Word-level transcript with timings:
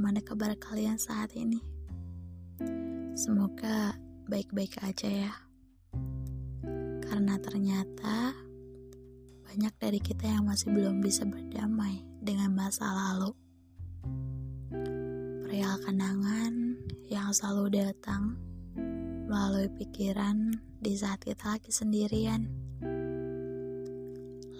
bagaimana 0.00 0.24
kabar 0.24 0.56
kalian 0.56 0.96
saat 0.96 1.28
ini. 1.36 1.60
Semoga 3.12 3.92
baik-baik 4.32 4.80
aja 4.80 5.28
ya. 5.28 5.34
Karena 7.04 7.36
ternyata 7.36 8.32
banyak 9.44 9.74
dari 9.76 10.00
kita 10.00 10.24
yang 10.24 10.48
masih 10.48 10.72
belum 10.72 11.04
bisa 11.04 11.28
berdamai 11.28 12.00
dengan 12.16 12.48
masa 12.56 12.88
lalu. 12.88 13.36
Perihal 15.44 15.76
kenangan 15.84 16.80
yang 17.12 17.28
selalu 17.36 17.84
datang 17.84 18.40
melalui 19.28 19.68
pikiran 19.68 20.48
di 20.80 20.96
saat 20.96 21.20
kita 21.20 21.60
lagi 21.60 21.68
sendirian. 21.68 22.48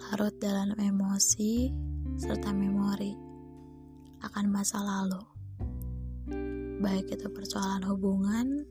Larut 0.05 0.37
dalam 0.37 0.77
emosi 0.77 1.73
serta 2.21 2.53
memori 2.53 3.17
akan 4.21 4.45
masa 4.53 4.77
lalu. 4.85 5.30
Baik 6.81 7.13
itu 7.13 7.29
persoalan 7.29 7.85
hubungan 7.85 8.65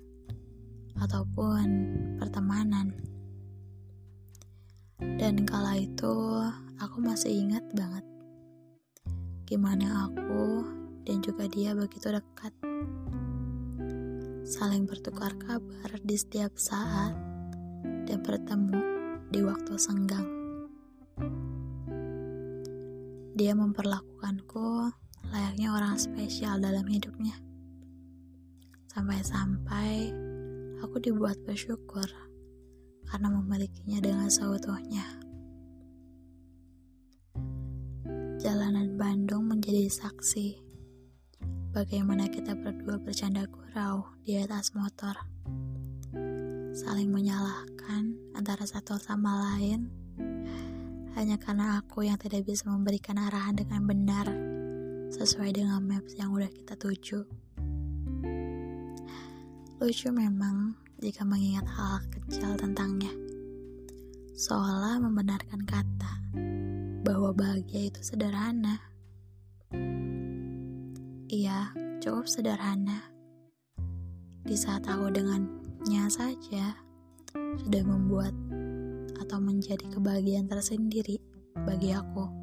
ataupun 0.98 1.66
pertemanan. 2.18 2.90
Dan 4.98 5.46
kala 5.46 5.78
itu 5.78 6.44
aku 6.82 6.98
masih 6.98 7.46
ingat 7.46 7.62
banget 7.72 8.02
gimana 9.50 10.06
aku 10.06 10.62
dan 11.02 11.18
juga 11.26 11.50
dia 11.50 11.74
begitu 11.74 12.06
dekat. 12.06 12.54
Saling 14.46 14.86
bertukar 14.86 15.34
kabar 15.42 15.90
di 16.06 16.14
setiap 16.14 16.54
saat 16.54 17.18
dan 18.06 18.22
bertemu 18.22 18.78
di 19.26 19.42
waktu 19.42 19.74
senggang. 19.74 20.22
Dia 23.34 23.58
memperlakukanku 23.58 24.94
layaknya 25.34 25.74
orang 25.74 25.98
spesial 25.98 26.62
dalam 26.62 26.86
hidupnya. 26.86 27.49
Sampai-sampai 29.00 30.12
aku 30.84 31.00
dibuat 31.00 31.40
bersyukur 31.48 32.04
karena 33.08 33.32
memilikinya 33.32 33.96
dengan 33.96 34.28
seutuhnya. 34.28 35.24
Jalanan 38.44 39.00
Bandung 39.00 39.48
menjadi 39.48 39.88
saksi 39.88 40.60
bagaimana 41.72 42.28
kita 42.28 42.52
berdua 42.52 43.00
bercanda 43.00 43.48
gurau 43.48 44.04
di 44.20 44.36
atas 44.36 44.76
motor. 44.76 45.16
Saling 46.76 47.08
menyalahkan 47.08 48.36
antara 48.36 48.68
satu 48.68 49.00
sama 49.00 49.32
lain 49.48 49.88
hanya 51.16 51.40
karena 51.40 51.80
aku 51.80 52.04
yang 52.04 52.20
tidak 52.20 52.44
bisa 52.44 52.68
memberikan 52.68 53.16
arahan 53.16 53.56
dengan 53.56 53.80
benar 53.80 54.28
sesuai 55.08 55.56
dengan 55.56 55.80
maps 55.88 56.12
yang 56.20 56.36
udah 56.36 56.52
kita 56.52 56.76
tuju. 56.76 57.24
Lucu 59.80 60.12
memang 60.12 60.76
jika 61.00 61.24
mengingat 61.24 61.64
hal, 61.64 62.04
-hal 62.04 62.12
kecil 62.12 62.52
tentangnya. 62.52 63.08
Seolah 64.36 65.00
membenarkan 65.00 65.64
kata 65.64 66.20
bahwa 67.00 67.32
bahagia 67.32 67.88
itu 67.88 68.04
sederhana. 68.04 68.76
Iya, 71.32 71.72
cukup 71.96 72.28
sederhana. 72.28 73.08
Di 74.44 74.52
saat 74.52 74.84
aku 74.84 75.08
dengannya 75.16 76.04
saja 76.12 76.76
sudah 77.64 77.80
membuat 77.80 78.36
atau 79.16 79.40
menjadi 79.40 79.96
kebahagiaan 79.96 80.44
tersendiri 80.44 81.16
bagi 81.64 81.96
aku. 81.96 82.39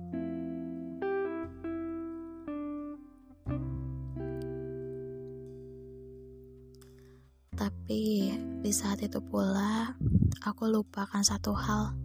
Tapi 7.87 8.35
di 8.59 8.71
saat 8.75 8.99
itu 8.99 9.23
pula, 9.23 9.95
aku 10.43 10.67
lupakan 10.67 11.23
satu 11.23 11.55
hal, 11.55 11.95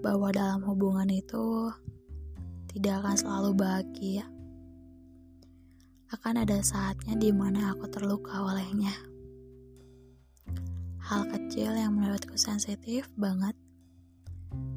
bahwa 0.00 0.32
dalam 0.32 0.64
hubungan 0.64 1.04
itu 1.12 1.68
tidak 2.72 3.04
akan 3.04 3.12
selalu 3.12 3.50
bahagia. 3.60 4.24
Akan 6.16 6.40
ada 6.40 6.64
saatnya 6.64 7.12
di 7.12 7.28
mana 7.28 7.76
aku 7.76 7.92
terluka 7.92 8.40
olehnya. 8.40 8.96
Hal 10.96 11.28
kecil 11.28 11.76
yang 11.76 12.00
menurutku 12.00 12.40
sensitif 12.40 13.04
banget, 13.20 13.52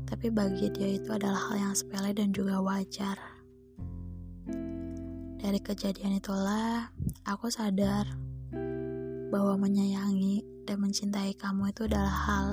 tapi 0.04 0.28
bagi 0.28 0.68
dia 0.68 1.00
itu 1.00 1.16
adalah 1.16 1.48
hal 1.48 1.72
yang 1.72 1.72
sepele 1.72 2.12
dan 2.12 2.36
juga 2.36 2.60
wajar. 2.60 3.16
Dari 5.40 5.64
kejadian 5.64 6.20
itulah, 6.20 6.92
aku 7.24 7.48
sadar 7.48 8.28
bahwa 9.28 9.60
menyayangi 9.60 10.44
dan 10.64 10.84
mencintai 10.84 11.36
kamu 11.36 11.72
itu 11.76 11.88
adalah 11.88 12.16
hal 12.28 12.48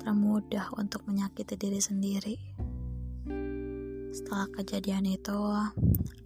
termudah 0.00 0.68
untuk 0.76 1.02
menyakiti 1.08 1.56
diri 1.56 1.80
sendiri. 1.80 2.36
Setelah 4.12 4.48
kejadian 4.54 5.04
itu, 5.08 5.40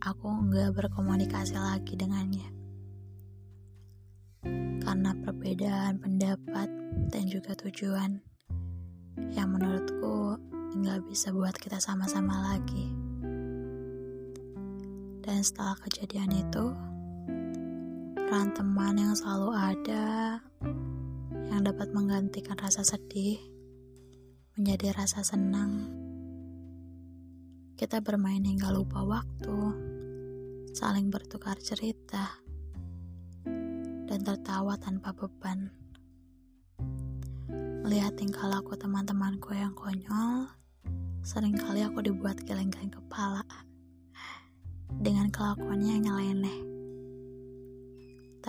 aku 0.03 0.27
nggak 0.47 0.75
berkomunikasi 0.75 1.59
lagi 1.59 1.99
dengannya. 1.99 2.49
Karena 4.81 5.11
perbedaan 5.19 5.99
pendapat 5.99 6.69
dan 7.11 7.25
juga 7.27 7.55
tujuan 7.59 8.23
yang 9.35 9.55
menurutku 9.55 10.39
nggak 10.79 11.03
bisa 11.11 11.35
buat 11.35 11.55
kita 11.59 11.83
sama-sama 11.83 12.55
lagi. 12.55 12.91
Dan 15.21 15.43
setelah 15.43 15.75
kejadian 15.83 16.31
itu, 16.31 16.65
peran 18.31 18.55
teman 18.55 18.95
yang 18.95 19.11
selalu 19.11 19.51
ada 19.59 20.39
yang 21.51 21.67
dapat 21.67 21.91
menggantikan 21.91 22.55
rasa 22.55 22.87
sedih 22.87 23.43
menjadi 24.55 24.95
rasa 24.95 25.27
senang. 25.27 25.91
Kita 27.75 27.99
bermain 27.99 28.39
hingga 28.39 28.71
lupa 28.71 29.03
waktu, 29.03 29.59
saling 30.79 31.11
bertukar 31.11 31.59
cerita, 31.59 32.39
dan 34.07 34.23
tertawa 34.23 34.79
tanpa 34.79 35.11
beban. 35.11 35.75
Melihat 37.83 38.15
tingkah 38.15 38.47
laku 38.47 38.79
teman-temanku 38.79 39.59
yang 39.59 39.75
konyol, 39.75 40.47
sering 41.27 41.59
kali 41.59 41.83
aku 41.83 41.99
dibuat 41.99 42.39
geleng-geleng 42.47 42.95
kepala 42.95 43.43
dengan 45.03 45.35
kelakuannya 45.35 45.99
yang 45.99 46.05
nyeleneh 46.07 46.70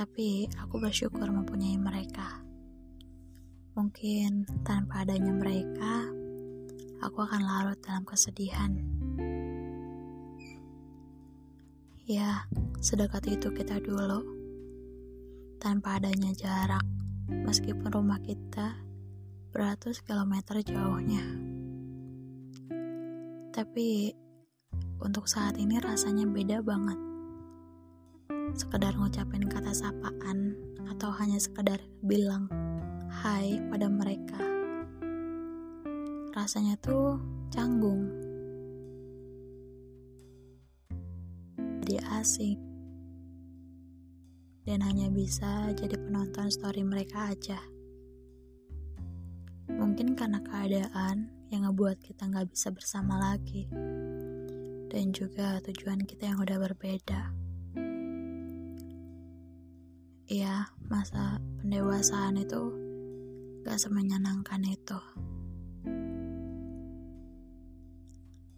tapi 0.01 0.49
aku 0.57 0.81
bersyukur 0.81 1.29
mempunyai 1.29 1.77
mereka. 1.77 2.41
Mungkin 3.77 4.49
tanpa 4.65 5.05
adanya 5.05 5.29
mereka, 5.29 6.09
aku 7.05 7.21
akan 7.21 7.45
larut 7.45 7.77
dalam 7.85 8.01
kesedihan. 8.01 8.81
Ya, 12.09 12.49
sedekat 12.81 13.29
itu 13.29 13.53
kita 13.53 13.77
dulu. 13.77 14.25
Tanpa 15.61 16.01
adanya 16.01 16.33
jarak, 16.33 16.81
meskipun 17.29 17.93
rumah 17.93 18.17
kita 18.25 18.81
beratus 19.53 20.01
kilometer 20.01 20.65
jauhnya. 20.65 21.21
Tapi 23.53 24.17
untuk 24.97 25.29
saat 25.29 25.61
ini 25.61 25.77
rasanya 25.77 26.25
beda 26.25 26.65
banget 26.65 27.10
sekedar 28.55 28.95
ngucapin 28.95 29.47
kata 29.47 29.71
sapaan 29.71 30.55
atau 30.91 31.09
hanya 31.17 31.39
sekedar 31.39 31.79
bilang 32.03 32.51
hai 33.23 33.59
pada 33.71 33.87
mereka. 33.87 34.39
Rasanya 36.31 36.79
tuh 36.79 37.19
canggung. 37.51 38.07
Jadi 41.83 41.99
asing. 42.19 42.59
Dan 44.63 44.79
hanya 44.85 45.11
bisa 45.11 45.75
jadi 45.75 45.99
penonton 45.99 46.47
story 46.47 46.87
mereka 46.87 47.35
aja. 47.35 47.59
Mungkin 49.67 50.15
karena 50.15 50.39
keadaan 50.39 51.27
yang 51.51 51.67
ngebuat 51.67 51.99
kita 51.99 52.31
nggak 52.31 52.47
bisa 52.53 52.71
bersama 52.71 53.19
lagi. 53.19 53.67
Dan 54.87 55.11
juga 55.11 55.59
tujuan 55.67 56.03
kita 56.07 56.31
yang 56.31 56.39
udah 56.39 56.57
berbeda. 56.63 57.50
Iya, 60.31 60.63
masa 60.87 61.43
pendewasaan 61.59 62.39
itu 62.39 62.71
gak 63.67 63.75
semenyenangkan 63.75 64.63
itu. 64.63 64.95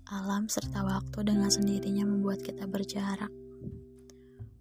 Alam 0.05 0.45
serta 0.45 0.85
waktu 0.85 1.33
dengan 1.33 1.49
sendirinya 1.49 2.05
membuat 2.05 2.45
kita 2.45 2.69
berjarak 2.69 3.33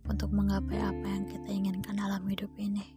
untuk 0.08 0.32
menggapai 0.32 0.80
apa 0.80 1.04
yang 1.04 1.28
kita 1.28 1.52
inginkan 1.52 2.00
dalam 2.00 2.24
hidup 2.24 2.48
ini. 2.56 2.96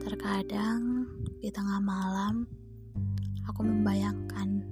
Terkadang 0.00 1.04
di 1.44 1.52
tengah 1.52 1.76
malam, 1.76 2.48
aku 3.44 3.68
membayangkan 3.68 4.64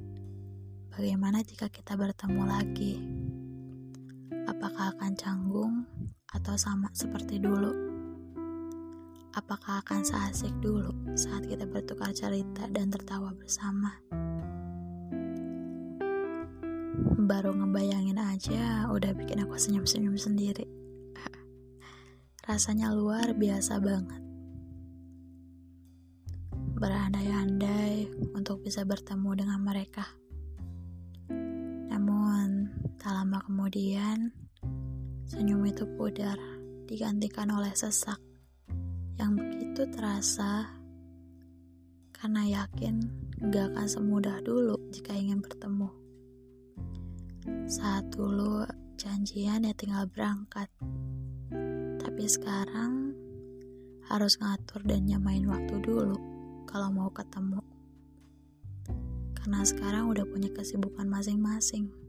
bagaimana 0.89 1.45
jika 1.45 1.69
kita 1.69 2.01
bertemu 2.01 2.43
lagi 2.49 2.95
Apakah 4.49 4.97
akan 4.97 5.13
canggung 5.15 5.85
atau 6.31 6.55
sama 6.55 6.91
seperti 6.95 7.43
dulu? 7.43 7.91
Apakah 9.31 9.83
akan 9.83 10.03
seasik 10.03 10.51
dulu 10.59 10.91
saat 11.15 11.47
kita 11.47 11.63
bertukar 11.63 12.11
cerita 12.11 12.67
dan 12.67 12.91
tertawa 12.91 13.31
bersama? 13.31 13.95
Baru 17.31 17.55
ngebayangin 17.55 18.19
aja 18.19 18.91
udah 18.91 19.15
bikin 19.15 19.47
aku 19.47 19.55
senyum-senyum 19.55 20.19
sendiri. 20.19 20.67
Rasanya 22.51 22.91
luar 22.91 23.39
biasa 23.39 23.79
banget. 23.79 24.23
Berandai-andai 26.75 28.11
untuk 28.35 28.67
bisa 28.67 28.83
bertemu 28.83 29.31
dengan 29.47 29.63
mereka. 29.63 30.03
Namun, 31.87 32.67
tak 32.99 33.15
lama 33.15 33.39
kemudian, 33.47 34.35
senyum 35.31 35.63
itu 35.63 35.87
pudar, 35.95 36.35
digantikan 36.91 37.55
oleh 37.55 37.71
sesak 37.71 38.19
yang 39.15 39.39
begitu 39.39 39.87
terasa 39.95 40.67
karena 42.11 42.43
yakin 42.51 42.99
gak 43.55 43.71
akan 43.71 43.87
semudah 43.87 44.43
dulu 44.43 44.75
jika 44.91 45.15
ingin 45.15 45.39
bertemu. 45.39 45.87
Saat 47.71 48.11
dulu 48.11 48.67
janjian 48.99 49.63
ya 49.63 49.73
tinggal 49.79 50.11
berangkat, 50.11 50.67
tapi 52.03 52.27
sekarang 52.27 53.15
harus 54.11 54.35
ngatur 54.35 54.83
dan 54.83 55.07
nyamain 55.07 55.47
waktu 55.47 55.79
dulu 55.79 56.19
kalau 56.67 56.91
mau 56.91 57.11
ketemu. 57.15 57.63
Karena 59.39 59.63
sekarang 59.63 60.11
udah 60.11 60.27
punya 60.27 60.51
kesibukan 60.51 61.07
masing-masing. 61.07 62.00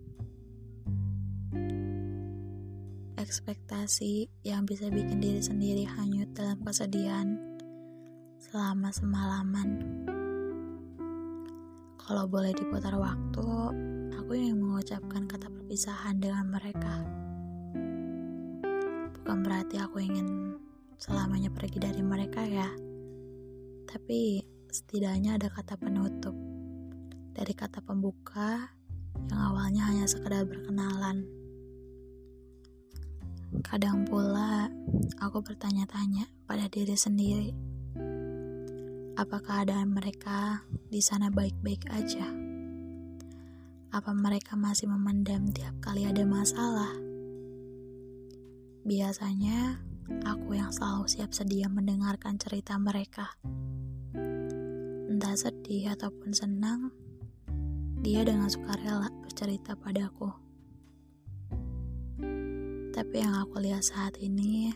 Ekspektasi 3.21 4.25
yang 4.41 4.65
bisa 4.65 4.89
bikin 4.89 5.21
diri 5.21 5.37
sendiri 5.37 5.85
hanyut 5.85 6.33
dalam 6.33 6.57
kesedihan 6.65 7.37
selama 8.41 8.89
semalaman. 8.89 9.69
Kalau 12.01 12.25
boleh 12.25 12.51
diputar 12.57 12.97
waktu, 12.97 13.47
aku 14.17 14.31
ingin 14.33 14.57
mengucapkan 14.57 15.29
kata 15.29 15.47
perpisahan 15.47 16.17
dengan 16.17 16.49
mereka. 16.49 17.05
Bukan 19.21 19.37
berarti 19.45 19.77
aku 19.77 20.01
ingin 20.01 20.57
selamanya 20.97 21.53
pergi 21.53 21.77
dari 21.77 22.01
mereka 22.01 22.41
ya, 22.41 22.67
tapi 23.85 24.41
setidaknya 24.67 25.37
ada 25.37 25.47
kata 25.47 25.77
penutup 25.77 26.33
dari 27.31 27.53
kata 27.53 27.79
pembuka 27.85 28.73
yang 29.29 29.41
awalnya 29.53 29.87
hanya 29.87 30.09
sekedar 30.09 30.43
berkenalan. 30.43 31.40
Kadang 33.61 34.09
pula 34.09 34.73
aku 35.21 35.45
bertanya-tanya 35.45 36.25
pada 36.49 36.65
diri 36.65 36.97
sendiri, 36.97 37.53
apakah 39.13 39.61
keadaan 39.61 39.93
mereka 39.93 40.65
di 40.89 40.97
sana 40.97 41.29
baik-baik 41.29 41.85
aja? 41.93 42.25
Apa 43.93 44.17
mereka 44.17 44.57
masih 44.57 44.89
memendam 44.89 45.45
tiap 45.53 45.77
kali 45.77 46.09
ada 46.09 46.25
masalah? 46.25 46.89
Biasanya 48.81 49.77
aku 50.25 50.57
yang 50.57 50.73
selalu 50.73 51.05
siap 51.05 51.29
sedia 51.29 51.69
mendengarkan 51.69 52.41
cerita 52.41 52.81
mereka. 52.81 53.29
Entah 55.05 55.37
sedih 55.37 55.93
ataupun 55.93 56.33
senang, 56.33 56.89
dia 58.01 58.25
dengan 58.25 58.49
sukarela 58.49 59.13
bercerita 59.21 59.77
padaku. 59.77 60.40
Tapi 62.91 63.23
yang 63.23 63.39
aku 63.39 63.63
lihat 63.63 63.87
saat 63.87 64.19
ini, 64.19 64.67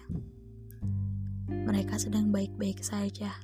mereka 1.52 2.00
sedang 2.00 2.32
baik-baik 2.32 2.80
saja. 2.80 3.36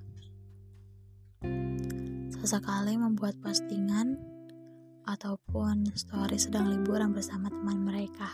Sesekali 2.31 2.95
membuat 2.95 3.35
postingan 3.43 4.15
ataupun 5.03 5.91
story 5.91 6.39
sedang 6.39 6.71
liburan 6.71 7.11
bersama 7.11 7.51
teman 7.51 7.83
mereka. 7.83 8.31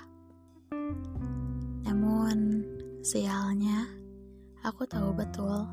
Namun, 1.90 2.62
sialnya, 3.02 3.90
aku 4.62 4.86
tahu 4.86 5.18
betul 5.18 5.66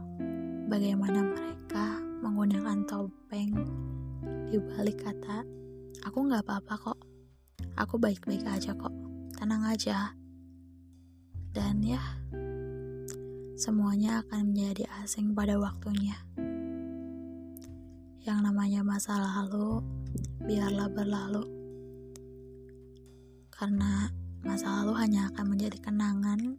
bagaimana 0.73 1.29
mereka 1.29 2.01
menggunakan 2.25 2.89
topeng 2.89 3.53
di 4.49 4.57
balik 4.57 5.05
kata, 5.05 5.45
"Aku 6.09 6.25
nggak 6.25 6.41
apa-apa 6.49 6.75
kok, 6.89 6.99
aku 7.77 8.01
baik-baik 8.01 8.49
aja 8.49 8.73
kok, 8.73 8.97
tenang 9.37 9.69
aja." 9.69 10.24
Dan 11.55 11.79
ya, 11.87 12.03
semuanya 13.55 14.27
akan 14.27 14.51
menjadi 14.51 14.91
asing 15.07 15.39
pada 15.39 15.55
waktunya. 15.55 16.19
Yang 18.27 18.39
namanya 18.43 18.83
masa 18.83 19.23
lalu, 19.23 19.79
biarlah 20.43 20.91
berlalu, 20.91 21.47
karena 23.55 24.11
masa 24.43 24.83
lalu 24.83 24.99
hanya 24.99 25.31
akan 25.31 25.55
menjadi 25.55 25.79
kenangan 25.79 26.59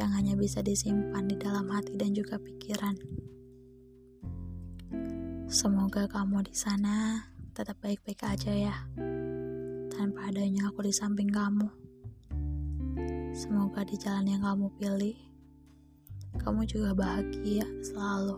yang 0.00 0.10
hanya 0.16 0.40
bisa 0.40 0.64
disimpan 0.64 1.28
di 1.28 1.36
dalam 1.36 1.68
hati 1.68 1.92
dan 2.00 2.16
juga 2.16 2.40
pikiran. 2.40 2.96
Semoga 5.52 6.08
kamu 6.08 6.48
di 6.48 6.56
sana 6.56 7.28
tetap 7.52 7.76
baik-baik 7.84 8.24
aja 8.24 8.56
ya, 8.56 8.76
tanpa 9.92 10.32
adanya 10.32 10.72
aku 10.72 10.80
di 10.80 10.96
samping 10.96 11.28
kamu. 11.28 11.81
Semoga 13.32 13.80
di 13.80 13.96
jalan 13.96 14.28
yang 14.28 14.44
kamu 14.44 14.68
pilih, 14.76 15.16
kamu 16.36 16.68
juga 16.68 16.92
bahagia 16.92 17.64
selalu 17.80 18.36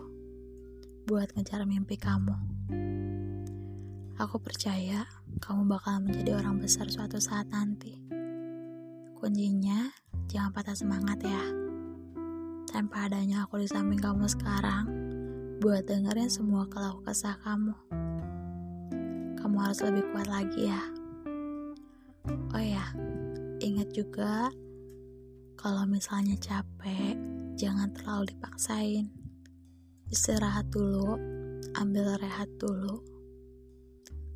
buat 1.11 1.35
ngejar 1.35 1.67
mimpi 1.67 1.99
kamu. 1.99 2.31
Aku 4.23 4.39
percaya 4.39 5.03
kamu 5.43 5.67
bakal 5.67 5.99
menjadi 5.99 6.39
orang 6.39 6.63
besar 6.63 6.87
suatu 6.87 7.19
saat 7.19 7.51
nanti. 7.51 8.07
Kuncinya, 9.19 9.91
jangan 10.31 10.55
patah 10.55 10.79
semangat 10.79 11.27
ya. 11.27 11.43
Tanpa 12.71 13.11
adanya 13.11 13.51
aku 13.51 13.59
di 13.59 13.67
samping 13.67 13.99
kamu 13.99 14.31
sekarang, 14.31 14.87
buat 15.59 15.91
dengerin 15.91 16.31
semua 16.31 16.71
keluh 16.71 17.03
kesah 17.03 17.35
kamu. 17.43 17.75
Kamu 19.43 19.57
harus 19.59 19.83
lebih 19.83 20.07
kuat 20.15 20.31
lagi 20.31 20.71
ya. 20.71 20.83
Oh 22.55 22.63
ya, 22.63 22.95
ingat 23.59 23.91
juga 23.91 24.55
kalau 25.65 25.89
misalnya 25.89 26.37
capek, 26.37 27.17
jangan 27.57 27.89
terlalu 27.97 28.37
dipaksain. 28.37 29.09
Istirahat 30.13 30.69
dulu, 30.69 31.17
ambil 31.81 32.21
rehat 32.21 32.53
dulu. 32.61 33.01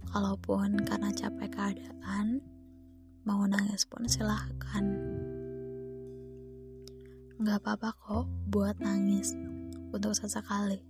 Kalaupun 0.08 0.80
karena 0.88 1.12
capek 1.12 1.52
keadaan, 1.52 2.40
mau 3.28 3.44
nangis 3.44 3.85
pun 3.85 4.08
silahkan. 4.08 4.80
Gak 7.44 7.61
apa-apa 7.61 7.92
kok 7.92 8.25
buat 8.49 8.80
nangis 8.80 9.37
untuk 9.92 10.16
sesekali. 10.16 10.80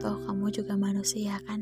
Toh 0.00 0.16
kamu 0.24 0.48
juga 0.48 0.80
manusia 0.80 1.36
kan? 1.44 1.60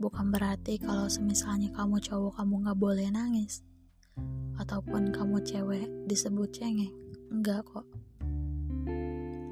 Bukan 0.00 0.32
berarti 0.32 0.80
kalau 0.80 1.12
semisalnya 1.12 1.68
kamu 1.76 2.00
cowok 2.00 2.40
kamu 2.40 2.64
gak 2.64 2.80
boleh 2.80 3.12
nangis 3.12 3.60
ataupun 4.60 5.08
kamu 5.08 5.40
cewek 5.40 5.88
disebut 6.04 6.52
cengeng. 6.52 6.92
Enggak 7.32 7.64
kok. 7.64 7.88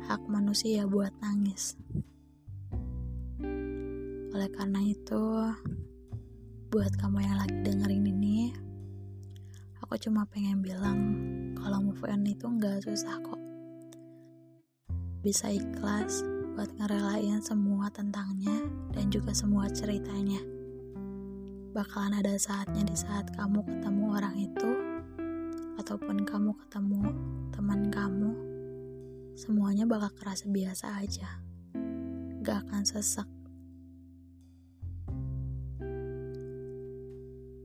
Hak 0.05 0.21
manusia 0.29 0.85
buat 0.85 1.13
nangis. 1.25 1.81
Oleh 4.37 4.51
karena 4.53 4.85
itu, 4.85 5.25
buat 6.69 6.93
kamu 7.01 7.25
yang 7.25 7.37
lagi 7.41 7.57
dengerin 7.65 8.05
ini, 8.05 8.53
aku 9.81 9.97
cuma 9.97 10.29
pengen 10.29 10.61
bilang 10.61 11.01
kalau 11.57 11.81
move 11.81 12.05
on 12.05 12.29
itu 12.29 12.45
enggak 12.45 12.85
susah 12.85 13.17
kok. 13.25 13.41
Bisa 15.25 15.49
ikhlas 15.49 16.23
buat 16.53 16.69
ngerelain 16.77 17.41
semua 17.41 17.89
tentangnya 17.89 18.69
dan 18.93 19.09
juga 19.09 19.33
semua 19.33 19.67
ceritanya. 19.73 20.39
Bakalan 21.73 22.21
ada 22.21 22.35
saatnya 22.37 22.85
di 22.85 22.97
saat 22.97 23.31
kamu 23.37 23.61
ketemu 23.65 24.05
orang 24.13 24.37
itu 24.41 24.88
ataupun 25.79 26.27
kamu 26.27 26.59
ketemu 26.67 27.03
teman 27.55 27.87
kamu, 27.89 28.31
semuanya 29.39 29.87
bakal 29.87 30.11
kerasa 30.19 30.51
biasa 30.51 30.99
aja. 30.99 31.39
Gak 32.43 32.67
akan 32.67 32.83
sesek. 32.83 33.29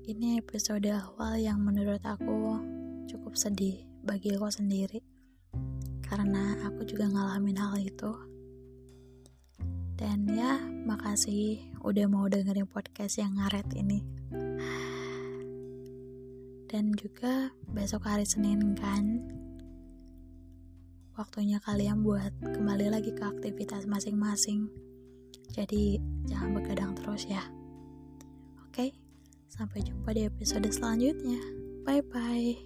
Ini 0.05 0.45
episode 0.45 0.85
awal 0.93 1.41
yang 1.41 1.57
menurut 1.65 2.03
aku 2.05 2.61
cukup 3.09 3.33
sedih 3.33 3.81
bagi 4.05 4.37
aku 4.37 4.51
sendiri. 4.53 5.01
Karena 6.05 6.53
aku 6.69 6.85
juga 6.85 7.09
ngalamin 7.09 7.57
hal 7.57 7.81
itu. 7.81 8.13
Dan 9.97 10.29
ya, 10.29 10.59
makasih 10.61 11.63
udah 11.81 12.05
mau 12.11 12.27
dengerin 12.29 12.67
podcast 12.67 13.17
yang 13.17 13.39
ngaret 13.39 13.65
ini 13.73 14.03
dan 16.73 16.89
juga 16.97 17.53
besok 17.69 18.09
hari 18.09 18.25
Senin 18.25 18.73
kan 18.73 19.21
waktunya 21.13 21.61
kalian 21.61 22.01
buat 22.01 22.33
kembali 22.41 22.89
lagi 22.89 23.13
ke 23.13 23.21
aktivitas 23.21 23.85
masing-masing. 23.85 24.65
Jadi 25.53 26.01
jangan 26.25 26.57
begadang 26.57 26.97
terus 26.97 27.29
ya. 27.29 27.45
Oke 28.65 28.89
sampai 29.53 29.85
jumpa 29.85 30.17
di 30.17 30.25
episode 30.25 30.65
selanjutnya. 30.73 31.37
Bye 31.85 32.01
bye 32.01 32.57